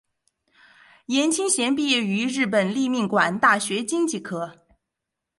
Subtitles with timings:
[1.05, 4.65] 颜钦贤毕业于日本立命馆大学经济科。